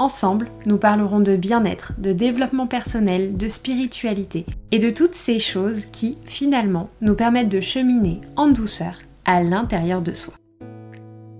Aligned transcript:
Ensemble, 0.00 0.52
nous 0.64 0.78
parlerons 0.78 1.18
de 1.18 1.34
bien-être, 1.34 1.92
de 1.98 2.12
développement 2.12 2.68
personnel, 2.68 3.36
de 3.36 3.48
spiritualité 3.48 4.46
et 4.70 4.78
de 4.78 4.90
toutes 4.90 5.16
ces 5.16 5.40
choses 5.40 5.86
qui, 5.86 6.16
finalement, 6.24 6.88
nous 7.00 7.16
permettent 7.16 7.48
de 7.48 7.60
cheminer 7.60 8.20
en 8.36 8.46
douceur 8.46 9.00
à 9.24 9.42
l'intérieur 9.42 10.00
de 10.00 10.12
soi. 10.12 10.34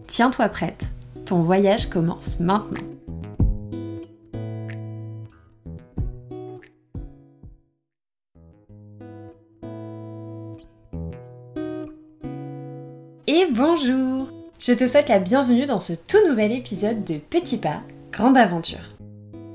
Tiens-toi 0.09 0.48
prête, 0.48 0.87
ton 1.24 1.42
voyage 1.42 1.88
commence 1.88 2.41
maintenant. 2.41 2.80
Et 13.29 13.46
bonjour 13.52 14.27
Je 14.59 14.73
te 14.73 14.88
souhaite 14.88 15.09
la 15.09 15.20
bienvenue 15.20 15.65
dans 15.65 15.79
ce 15.79 15.93
tout 15.93 16.18
nouvel 16.29 16.51
épisode 16.51 17.04
de 17.04 17.18
Petit 17.18 17.59
Pas, 17.59 17.82
Grande 18.12 18.36
Aventure. 18.38 18.96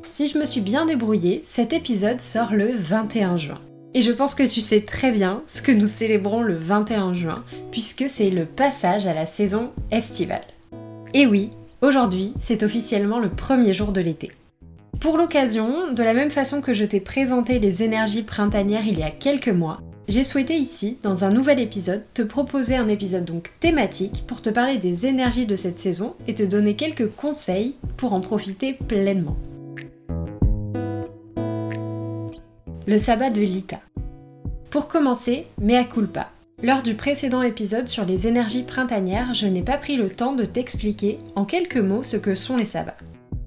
Si 0.03 0.27
je 0.27 0.37
me 0.37 0.45
suis 0.45 0.61
bien 0.61 0.85
débrouillée, 0.85 1.41
cet 1.43 1.73
épisode 1.73 2.21
sort 2.21 2.53
le 2.53 2.71
21 2.73 3.35
juin. 3.35 3.59
Et 3.93 4.01
je 4.01 4.11
pense 4.11 4.35
que 4.35 4.47
tu 4.47 4.61
sais 4.61 4.81
très 4.81 5.11
bien 5.11 5.41
ce 5.45 5.61
que 5.61 5.71
nous 5.71 5.87
célébrons 5.87 6.43
le 6.43 6.55
21 6.55 7.13
juin, 7.13 7.43
puisque 7.71 8.05
c'est 8.07 8.29
le 8.29 8.45
passage 8.45 9.05
à 9.07 9.13
la 9.13 9.25
saison 9.25 9.71
estivale. 9.91 10.45
Et 11.13 11.25
oui, 11.25 11.49
aujourd'hui, 11.81 12.33
c'est 12.39 12.63
officiellement 12.63 13.19
le 13.19 13.29
premier 13.29 13.73
jour 13.73 13.91
de 13.91 14.01
l'été. 14.01 14.31
Pour 14.99 15.17
l'occasion, 15.17 15.91
de 15.91 16.03
la 16.03 16.13
même 16.13 16.31
façon 16.31 16.61
que 16.61 16.73
je 16.73 16.85
t'ai 16.85 17.01
présenté 17.01 17.59
les 17.59 17.83
énergies 17.83 18.23
printanières 18.23 18.87
il 18.87 18.99
y 18.99 19.03
a 19.03 19.11
quelques 19.11 19.49
mois, 19.49 19.81
j'ai 20.09 20.25
souhaité 20.25 20.57
ici, 20.57 20.97
dans 21.01 21.23
un 21.23 21.29
nouvel 21.29 21.61
épisode, 21.61 22.03
te 22.13 22.21
proposer 22.21 22.75
un 22.75 22.89
épisode 22.89 23.23
donc 23.23 23.51
thématique 23.61 24.25
pour 24.27 24.41
te 24.41 24.49
parler 24.49 24.77
des 24.77 25.05
énergies 25.05 25.45
de 25.45 25.55
cette 25.55 25.79
saison 25.79 26.15
et 26.27 26.33
te 26.33 26.43
donner 26.43 26.75
quelques 26.75 27.09
conseils 27.09 27.75
pour 27.95 28.13
en 28.13 28.19
profiter 28.19 28.73
pleinement. 28.73 29.37
Le 32.85 32.97
sabbat 32.97 33.29
de 33.29 33.41
Lita. 33.41 33.79
Pour 34.69 34.89
commencer, 34.89 35.47
mea 35.61 35.85
culpa. 35.85 36.31
Lors 36.61 36.83
du 36.83 36.95
précédent 36.95 37.41
épisode 37.41 37.87
sur 37.87 38.05
les 38.05 38.27
énergies 38.27 38.63
printanières, 38.63 39.33
je 39.33 39.47
n'ai 39.47 39.61
pas 39.61 39.77
pris 39.77 39.95
le 39.95 40.09
temps 40.09 40.33
de 40.33 40.43
t'expliquer 40.43 41.19
en 41.35 41.45
quelques 41.45 41.77
mots 41.77 42.03
ce 42.03 42.17
que 42.17 42.35
sont 42.35 42.57
les 42.57 42.65
sabbats. 42.65 42.97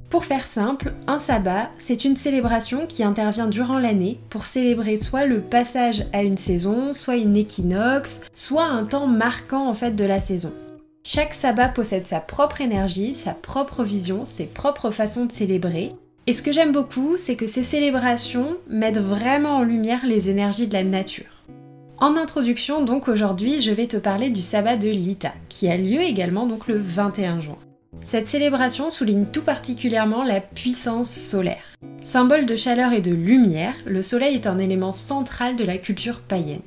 Pour 0.09 0.25
faire 0.25 0.47
simple, 0.47 0.93
un 1.09 1.19
sabbat, 1.19 1.71
c'est 1.79 2.05
une 2.05 2.15
célébration 2.15 2.87
qui 2.87 3.03
intervient 3.03 3.49
durant 3.49 3.79
l'année 3.79 4.21
pour 4.31 4.47
célébrer 4.47 4.99
soit 4.99 5.27
le 5.27 5.41
passage 5.41 6.05
à 6.13 6.23
une 6.23 6.37
saison, 6.37 6.95
soit 6.95 7.17
une 7.17 7.37
équinoxe, 7.37 8.21
soit 8.33 8.67
un 8.67 8.85
temps 8.85 9.09
marquant 9.09 9.69
en 9.69 9.75
fait 9.75 9.97
de 9.97 10.05
la 10.05 10.21
saison. 10.21 10.53
Chaque 11.03 11.35
sabbat 11.35 11.69
possède 11.69 12.07
sa 12.07 12.21
propre 12.21 12.61
énergie, 12.61 13.15
sa 13.15 13.33
propre 13.33 13.83
vision, 13.83 14.25
ses 14.25 14.47
propres 14.47 14.93
façons 14.93 15.27
de 15.27 15.33
célébrer. 15.33 15.93
Et 16.29 16.33
ce 16.33 16.43
que 16.43 16.53
j'aime 16.53 16.73
beaucoup, 16.73 17.17
c'est 17.17 17.37
que 17.37 17.47
ces 17.47 17.63
célébrations 17.65 18.57
mettent 18.69 19.01
vraiment 19.01 19.57
en 19.57 19.63
lumière 19.63 20.07
les 20.07 20.31
énergies 20.31 20.69
de 20.69 20.73
la 20.73 20.85
nature. 20.85 21.43
En 21.99 22.17
introduction, 22.17 22.85
donc 22.85 23.09
aujourd'hui, 23.09 23.61
je 23.61 23.71
vais 23.71 23.87
te 23.87 23.97
parler 23.97 24.31
du 24.31 24.43
sabbat 24.43 24.77
de 24.77 24.89
Lita, 24.89 25.33
qui 25.49 25.69
a 25.69 25.77
lieu 25.77 26.01
également 26.01 26.47
donc 26.47 26.69
le 26.69 26.77
21 26.77 27.41
juin. 27.41 27.59
Cette 28.03 28.29
célébration 28.29 28.91
souligne 28.91 29.27
tout 29.27 29.43
particulièrement 29.43 30.25
la 30.25 30.41
puissance 30.41 31.11
solaire. 31.11 31.77
Symbole 32.03 32.47
de 32.47 32.57
chaleur 32.57 32.93
et 32.93 33.01
de 33.01 33.13
lumière, 33.13 33.75
le 33.85 34.03
soleil 34.03 34.37
est 34.37 34.47
un 34.47 34.59
élément 34.59 34.93
central 34.93 35.57
de 35.57 35.65
la 35.65 35.77
culture 35.77 36.21
païenne. 36.21 36.61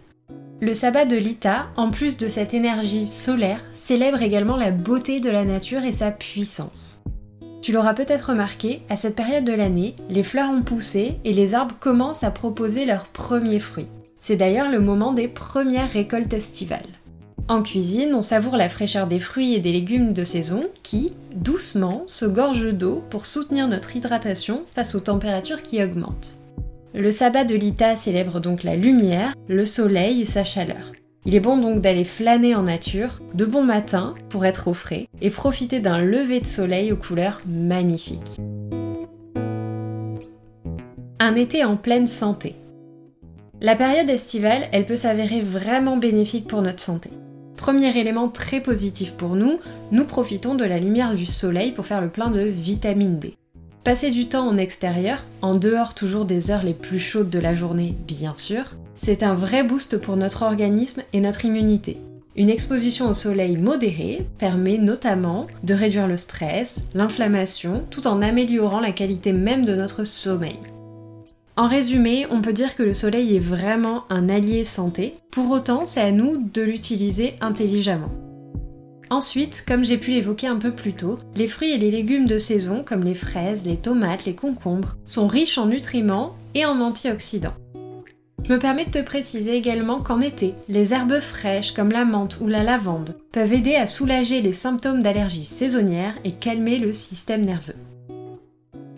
Le 0.62 0.74
sabbat 0.74 1.06
de 1.06 1.16
Lita, 1.16 1.68
en 1.78 1.90
plus 1.90 2.18
de 2.18 2.28
cette 2.28 2.54
énergie 2.54 3.08
solaire, 3.08 3.62
célèbre 3.72 4.22
également 4.22 4.58
la 4.58 4.72
beauté 4.72 5.22
de 5.22 5.30
la 5.30 5.46
nature 5.46 5.86
et 5.86 5.94
sa 5.94 6.12
puissance. 6.12 7.02
Tu 7.62 7.72
l'auras 7.72 7.94
peut-être 7.94 8.32
remarqué, 8.32 8.82
à 8.90 8.98
cette 8.98 9.16
période 9.16 9.46
de 9.46 9.54
l'année, 9.54 9.96
les 10.10 10.24
fleurs 10.24 10.50
ont 10.50 10.62
poussé 10.62 11.16
et 11.24 11.34
les 11.34 11.56
arbres 11.56 11.76
commencent 11.80 12.24
à 12.24 12.32
proposer 12.32 12.86
leurs 12.86 13.08
premiers 13.08 13.60
fruits. 13.60 13.88
C'est 14.20 14.36
d'ailleurs 14.36 14.70
le 14.70 14.80
moment 14.82 15.14
des 15.14 15.30
premières 15.30 15.92
récoltes 15.92 16.34
estivales. 16.34 16.99
En 17.50 17.64
cuisine, 17.64 18.14
on 18.14 18.22
savoure 18.22 18.58
la 18.58 18.70
fraîcheur 18.70 19.08
des 19.08 19.20
fruits 19.20 19.56
et 19.56 19.60
des 19.60 19.72
légumes 19.72 20.14
de 20.14 20.24
saison 20.24 20.62
qui, 20.84 21.10
doucement, 21.34 22.04
se 22.06 22.26
gorgent 22.26 22.72
d'eau 22.72 23.04
pour 23.10 23.26
soutenir 23.26 23.68
notre 23.68 23.96
hydratation 23.96 24.62
face 24.76 24.94
aux 24.94 25.00
températures 25.00 25.64
qui 25.64 25.84
augmentent. 25.84 26.38
Le 26.94 27.10
sabbat 27.12 27.46
de 27.46 27.56
Lita 27.56 27.96
célèbre 27.96 28.40
donc 28.40 28.62
la 28.62 28.76
lumière, 28.76 29.34
le 29.48 29.66
soleil 29.66 30.22
et 30.22 30.26
sa 30.26 30.44
chaleur. 30.44 30.92
Il 31.26 31.34
est 31.34 31.40
bon 31.40 31.58
donc 31.58 31.82
d'aller 31.82 32.04
flâner 32.06 32.54
en 32.54 32.62
nature, 32.62 33.20
de 33.34 33.46
bon 33.46 33.64
matin 33.64 34.14
pour 34.30 34.46
être 34.46 34.68
au 34.68 34.76
frais 34.76 35.08
et 35.20 35.32
profiter 35.32 35.80
d'un 35.80 36.02
lever 36.04 36.42
de 36.42 36.46
soleil 36.46 36.92
aux 36.92 36.98
couleurs 36.98 37.42
magnifiques. 37.48 38.40
Un 41.18 41.34
été 41.34 41.66
en 41.66 41.78
pleine 41.78 42.08
santé. 42.08 42.54
La 43.60 43.76
période 43.76 44.08
estivale, 44.08 44.68
elle 44.72 44.86
peut 44.86 44.96
s'avérer 44.96 45.42
vraiment 45.42 45.98
bénéfique 45.98 46.48
pour 46.48 46.62
notre 46.62 46.80
santé. 46.80 47.10
Premier 47.60 47.96
élément 48.00 48.30
très 48.30 48.62
positif 48.62 49.12
pour 49.12 49.36
nous, 49.36 49.60
nous 49.92 50.06
profitons 50.06 50.56
de 50.56 50.64
la 50.64 50.80
lumière 50.80 51.14
du 51.14 51.26
soleil 51.26 51.74
pour 51.74 51.86
faire 51.86 52.00
le 52.00 52.08
plein 52.08 52.32
de 52.32 52.40
vitamine 52.40 53.20
D. 53.20 53.36
Passer 53.84 54.12
du 54.12 54.30
temps 54.30 54.48
en 54.48 54.58
extérieur, 54.58 55.26
en 55.42 55.56
dehors 55.56 55.94
toujours 55.94 56.24
des 56.24 56.52
heures 56.52 56.64
les 56.64 56.74
plus 56.74 57.00
chaudes 57.00 57.30
de 57.30 57.38
la 57.38 57.56
journée 57.56 57.96
bien 58.08 58.34
sûr, 58.34 58.64
c'est 58.96 59.24
un 59.24 59.34
vrai 59.34 59.64
boost 59.64 59.98
pour 59.98 60.16
notre 60.16 60.44
organisme 60.44 61.04
et 61.12 61.20
notre 61.20 61.44
immunité. 61.44 61.98
Une 62.38 62.50
exposition 62.50 63.10
au 63.10 63.14
soleil 63.14 63.58
modérée 63.58 64.26
permet 64.38 64.78
notamment 64.78 65.46
de 65.64 65.74
réduire 65.74 66.08
le 66.08 66.16
stress, 66.16 66.84
l'inflammation, 66.94 67.84
tout 67.90 68.08
en 68.08 68.22
améliorant 68.22 68.80
la 68.80 68.94
qualité 68.94 69.34
même 69.34 69.66
de 69.66 69.76
notre 69.76 70.06
sommeil. 70.06 70.60
En 71.60 71.68
résumé, 71.68 72.26
on 72.30 72.42
peut 72.42 72.54
dire 72.54 72.74
que 72.78 72.84
le 72.84 72.94
soleil 72.94 73.36
est 73.36 73.42
vraiment 73.42 74.06
un 74.10 74.30
allié 74.30 74.64
santé, 74.64 75.16
pour 75.30 75.52
autant 75.52 75.84
c'est 75.84 76.00
à 76.00 76.10
nous 76.10 76.38
de 76.54 76.62
l'utiliser 76.62 77.34
intelligemment. 77.42 78.14
Ensuite, 79.10 79.66
comme 79.68 79.84
j'ai 79.84 79.98
pu 79.98 80.12
l'évoquer 80.12 80.48
un 80.48 80.56
peu 80.56 80.72
plus 80.72 80.94
tôt, 80.94 81.18
les 81.36 81.48
fruits 81.48 81.72
et 81.72 81.78
les 81.78 81.92
légumes 81.92 82.28
de 82.28 82.40
saison, 82.40 82.82
comme 82.86 83.04
les 83.04 83.14
fraises, 83.14 83.66
les 83.66 83.76
tomates, 83.76 84.24
les 84.24 84.36
concombres, 84.36 84.96
sont 85.06 85.28
riches 85.28 85.58
en 85.58 85.66
nutriments 85.66 86.34
et 86.56 86.66
en 86.66 86.80
antioxydants. 86.80 87.58
Je 88.46 88.54
me 88.54 88.60
permets 88.60 88.86
de 88.86 88.92
te 88.92 89.04
préciser 89.04 89.58
également 89.58 90.00
qu'en 90.00 90.22
été, 90.22 90.54
les 90.70 90.94
herbes 90.94 91.20
fraîches 91.20 91.74
comme 91.74 91.92
la 91.92 92.06
menthe 92.06 92.40
ou 92.40 92.48
la 92.48 92.64
lavande 92.64 93.18
peuvent 93.34 93.52
aider 93.52 93.76
à 93.76 93.86
soulager 93.86 94.42
les 94.42 94.54
symptômes 94.54 95.04
d'allergie 95.04 95.44
saisonnière 95.44 96.14
et 96.24 96.32
calmer 96.32 96.80
le 96.80 96.94
système 96.94 97.44
nerveux. 97.44 97.76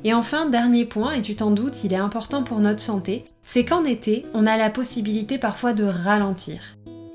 Et 0.03 0.13
enfin, 0.13 0.49
dernier 0.49 0.85
point, 0.85 1.13
et 1.13 1.21
tu 1.21 1.35
t'en 1.35 1.51
doutes, 1.51 1.83
il 1.83 1.93
est 1.93 1.97
important 1.97 2.43
pour 2.43 2.59
notre 2.59 2.79
santé, 2.79 3.23
c'est 3.43 3.65
qu'en 3.65 3.85
été, 3.85 4.25
on 4.33 4.47
a 4.47 4.57
la 4.57 4.71
possibilité 4.71 5.37
parfois 5.37 5.73
de 5.73 5.83
ralentir. 5.83 6.59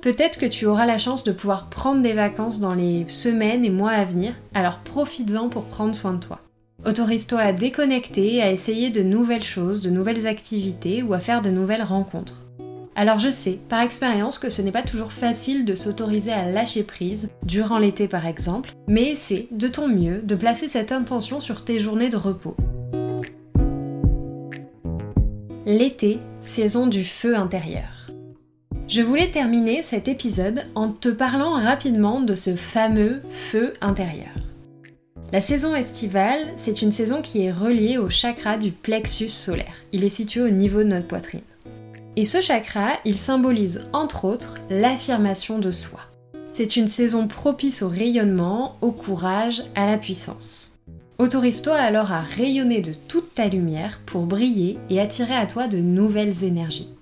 Peut-être 0.02 0.38
que 0.38 0.46
tu 0.46 0.66
auras 0.66 0.86
la 0.86 0.98
chance 0.98 1.24
de 1.24 1.32
pouvoir 1.32 1.68
prendre 1.68 2.00
des 2.00 2.12
vacances 2.12 2.60
dans 2.60 2.74
les 2.74 3.04
semaines 3.08 3.64
et 3.64 3.70
mois 3.70 3.90
à 3.90 4.04
venir, 4.04 4.34
alors 4.54 4.78
profites-en 4.78 5.48
pour 5.48 5.64
prendre 5.64 5.96
soin 5.96 6.12
de 6.12 6.20
toi. 6.20 6.38
Autorise-toi 6.84 7.40
à 7.40 7.52
déconnecter, 7.52 8.40
à 8.40 8.52
essayer 8.52 8.90
de 8.90 9.02
nouvelles 9.02 9.42
choses, 9.42 9.80
de 9.80 9.90
nouvelles 9.90 10.28
activités 10.28 11.02
ou 11.02 11.12
à 11.12 11.18
faire 11.18 11.42
de 11.42 11.50
nouvelles 11.50 11.82
rencontres. 11.82 12.46
Alors 12.94 13.18
je 13.18 13.30
sais, 13.30 13.58
par 13.68 13.80
expérience, 13.80 14.38
que 14.38 14.48
ce 14.48 14.62
n'est 14.62 14.70
pas 14.70 14.82
toujours 14.82 15.10
facile 15.10 15.64
de 15.64 15.74
s'autoriser 15.74 16.32
à 16.32 16.48
lâcher 16.48 16.84
prise, 16.84 17.30
durant 17.42 17.78
l'été 17.78 18.06
par 18.06 18.26
exemple, 18.26 18.72
mais 18.86 19.10
essaie 19.10 19.48
de 19.50 19.66
ton 19.66 19.88
mieux 19.88 20.22
de 20.22 20.34
placer 20.36 20.68
cette 20.68 20.92
intention 20.92 21.40
sur 21.40 21.64
tes 21.64 21.80
journées 21.80 22.08
de 22.08 22.16
repos. 22.16 22.56
L'été, 25.68 26.20
saison 26.42 26.86
du 26.86 27.02
feu 27.02 27.36
intérieur. 27.36 28.06
Je 28.86 29.02
voulais 29.02 29.32
terminer 29.32 29.82
cet 29.82 30.06
épisode 30.06 30.62
en 30.76 30.92
te 30.92 31.08
parlant 31.08 31.54
rapidement 31.54 32.20
de 32.20 32.36
ce 32.36 32.54
fameux 32.54 33.20
feu 33.30 33.72
intérieur. 33.80 34.30
La 35.32 35.40
saison 35.40 35.74
estivale, 35.74 36.38
c'est 36.56 36.82
une 36.82 36.92
saison 36.92 37.20
qui 37.20 37.44
est 37.44 37.50
reliée 37.50 37.98
au 37.98 38.08
chakra 38.08 38.58
du 38.58 38.70
plexus 38.70 39.28
solaire. 39.28 39.74
Il 39.90 40.04
est 40.04 40.08
situé 40.08 40.40
au 40.40 40.50
niveau 40.50 40.84
de 40.84 40.88
notre 40.88 41.08
poitrine. 41.08 41.40
Et 42.14 42.26
ce 42.26 42.40
chakra, 42.40 42.90
il 43.04 43.16
symbolise 43.16 43.88
entre 43.92 44.24
autres 44.24 44.54
l'affirmation 44.70 45.58
de 45.58 45.72
soi. 45.72 45.98
C'est 46.52 46.76
une 46.76 46.86
saison 46.86 47.26
propice 47.26 47.82
au 47.82 47.88
rayonnement, 47.88 48.76
au 48.82 48.92
courage, 48.92 49.64
à 49.74 49.86
la 49.86 49.98
puissance. 49.98 50.75
Autorise-toi 51.18 51.74
alors 51.74 52.12
à 52.12 52.20
rayonner 52.20 52.82
de 52.82 52.92
toute 52.92 53.32
ta 53.32 53.48
lumière 53.48 54.00
pour 54.04 54.26
briller 54.26 54.78
et 54.90 55.00
attirer 55.00 55.34
à 55.34 55.46
toi 55.46 55.66
de 55.66 55.78
nouvelles 55.78 56.44
énergies. 56.44 56.94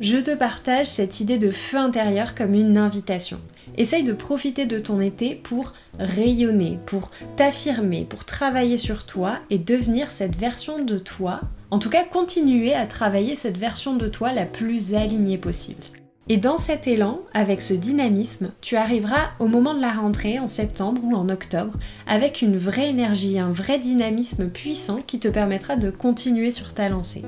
Je 0.00 0.18
te 0.18 0.34
partage 0.34 0.86
cette 0.86 1.20
idée 1.20 1.38
de 1.38 1.50
feu 1.50 1.78
intérieur 1.78 2.34
comme 2.34 2.52
une 2.52 2.76
invitation. 2.76 3.40
Essaye 3.78 4.04
de 4.04 4.12
profiter 4.12 4.66
de 4.66 4.78
ton 4.78 5.00
été 5.00 5.34
pour 5.34 5.72
rayonner, 5.98 6.78
pour 6.84 7.10
t'affirmer, 7.36 8.04
pour 8.04 8.26
travailler 8.26 8.76
sur 8.76 9.06
toi 9.06 9.40
et 9.48 9.58
devenir 9.58 10.10
cette 10.10 10.36
version 10.36 10.84
de 10.84 10.98
toi. 10.98 11.40
En 11.70 11.78
tout 11.78 11.88
cas, 11.88 12.04
continuer 12.04 12.74
à 12.74 12.84
travailler 12.84 13.34
cette 13.34 13.56
version 13.56 13.96
de 13.96 14.08
toi 14.08 14.34
la 14.34 14.44
plus 14.44 14.92
alignée 14.92 15.38
possible. 15.38 15.84
Et 16.28 16.36
dans 16.36 16.56
cet 16.56 16.86
élan, 16.86 17.18
avec 17.34 17.62
ce 17.62 17.74
dynamisme, 17.74 18.52
tu 18.60 18.76
arriveras 18.76 19.30
au 19.40 19.48
moment 19.48 19.74
de 19.74 19.80
la 19.80 19.92
rentrée 19.92 20.38
en 20.38 20.46
septembre 20.46 21.02
ou 21.04 21.14
en 21.14 21.28
octobre 21.28 21.74
avec 22.06 22.42
une 22.42 22.56
vraie 22.56 22.88
énergie, 22.88 23.40
un 23.40 23.50
vrai 23.50 23.80
dynamisme 23.80 24.48
puissant 24.48 24.98
qui 25.04 25.18
te 25.18 25.28
permettra 25.28 25.74
de 25.76 25.90
continuer 25.90 26.52
sur 26.52 26.74
ta 26.74 26.88
lancée. 26.88 27.22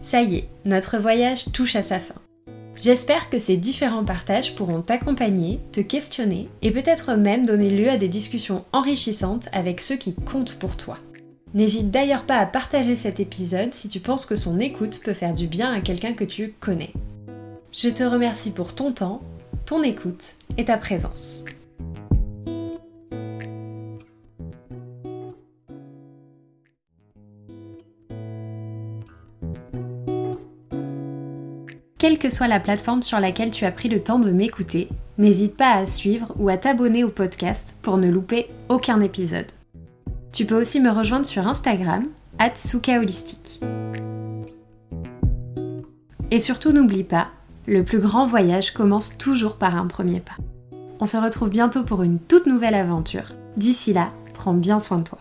Ça 0.00 0.22
y 0.22 0.36
est, 0.36 0.48
notre 0.64 0.98
voyage 0.98 1.44
touche 1.52 1.76
à 1.76 1.82
sa 1.82 2.00
fin. 2.00 2.16
J'espère 2.74 3.30
que 3.30 3.38
ces 3.38 3.56
différents 3.56 4.04
partages 4.04 4.56
pourront 4.56 4.82
t'accompagner, 4.82 5.60
te 5.70 5.80
questionner 5.80 6.48
et 6.62 6.72
peut-être 6.72 7.14
même 7.14 7.46
donner 7.46 7.70
lieu 7.70 7.88
à 7.88 7.96
des 7.96 8.08
discussions 8.08 8.64
enrichissantes 8.72 9.48
avec 9.52 9.80
ceux 9.80 9.96
qui 9.96 10.16
comptent 10.16 10.58
pour 10.58 10.76
toi. 10.76 10.98
N'hésite 11.54 11.90
d'ailleurs 11.90 12.24
pas 12.24 12.38
à 12.38 12.46
partager 12.46 12.96
cet 12.96 13.20
épisode 13.20 13.74
si 13.74 13.90
tu 13.90 14.00
penses 14.00 14.24
que 14.24 14.36
son 14.36 14.58
écoute 14.58 15.00
peut 15.04 15.12
faire 15.12 15.34
du 15.34 15.46
bien 15.46 15.70
à 15.70 15.80
quelqu'un 15.80 16.14
que 16.14 16.24
tu 16.24 16.54
connais. 16.60 16.92
Je 17.72 17.90
te 17.90 18.02
remercie 18.02 18.52
pour 18.52 18.74
ton 18.74 18.92
temps, 18.92 19.20
ton 19.66 19.82
écoute 19.82 20.34
et 20.56 20.64
ta 20.64 20.78
présence. 20.78 21.44
Quelle 31.98 32.18
que 32.18 32.30
soit 32.30 32.48
la 32.48 32.60
plateforme 32.60 33.02
sur 33.02 33.20
laquelle 33.20 33.52
tu 33.52 33.64
as 33.64 33.70
pris 33.70 33.88
le 33.88 34.02
temps 34.02 34.18
de 34.18 34.30
m'écouter, 34.30 34.88
n'hésite 35.18 35.56
pas 35.56 35.74
à 35.74 35.86
suivre 35.86 36.34
ou 36.38 36.48
à 36.48 36.56
t'abonner 36.56 37.04
au 37.04 37.10
podcast 37.10 37.76
pour 37.82 37.98
ne 37.98 38.10
louper 38.10 38.48
aucun 38.68 39.00
épisode. 39.02 39.46
Tu 40.32 40.46
peux 40.46 40.58
aussi 40.58 40.80
me 40.80 40.90
rejoindre 40.90 41.26
sur 41.26 41.46
Instagram, 41.46 42.04
@sukaholistique. 42.54 43.60
Et 46.30 46.40
surtout 46.40 46.72
n'oublie 46.72 47.04
pas, 47.04 47.28
le 47.66 47.84
plus 47.84 47.98
grand 47.98 48.26
voyage 48.26 48.72
commence 48.72 49.18
toujours 49.18 49.56
par 49.56 49.76
un 49.76 49.86
premier 49.86 50.20
pas. 50.20 50.36
On 51.00 51.06
se 51.06 51.18
retrouve 51.18 51.50
bientôt 51.50 51.82
pour 51.82 52.02
une 52.02 52.18
toute 52.18 52.46
nouvelle 52.46 52.74
aventure. 52.74 53.34
D'ici 53.58 53.92
là, 53.92 54.08
prends 54.32 54.54
bien 54.54 54.78
soin 54.78 54.98
de 54.98 55.04
toi. 55.04 55.18